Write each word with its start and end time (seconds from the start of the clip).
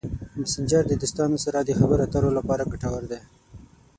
مسېنجر 0.39 0.83
د 0.87 0.93
دوستانو 1.01 1.37
سره 1.45 1.57
د 1.61 1.69
خبرو 1.79 2.03
اترو 2.05 2.29
لپاره 2.37 2.69
ګټور 2.71 3.03
دی. 3.11 3.19